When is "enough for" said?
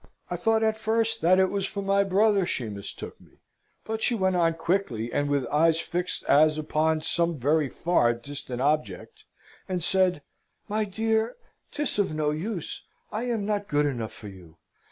13.85-14.27